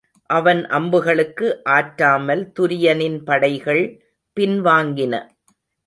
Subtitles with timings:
[0.29, 3.83] அவன் அம்புகளுக்கு ஆற்றாமல் துரியனின் படைகள்
[4.37, 5.13] பின்வாங்கின.